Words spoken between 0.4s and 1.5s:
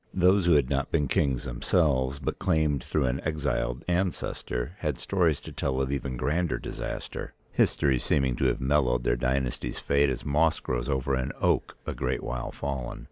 who had not been kings